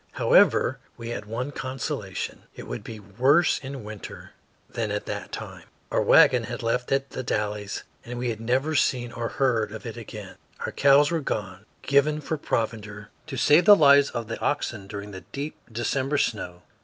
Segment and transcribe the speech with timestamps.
[0.13, 4.31] However, we had one consolation, it would be worse in winter
[4.67, 5.65] than at that time.
[5.91, 9.71] Our wagon had been left at The Dalles and we had never seen or heard
[9.71, 10.37] of it again.
[10.65, 15.11] Our cows were gone given for provender to save the lives of the oxen during
[15.11, 16.63] the deep December snow.